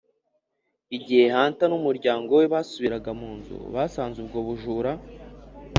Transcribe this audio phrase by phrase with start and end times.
[0.97, 4.91] igihe hunter n'umuryango we basubiraga mu nzu, basanze ubwo bujura.